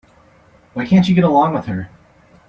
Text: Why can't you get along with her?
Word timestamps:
Why 0.73 0.87
can't 0.87 1.07
you 1.07 1.13
get 1.13 1.23
along 1.25 1.53
with 1.53 1.67
her? 1.67 1.91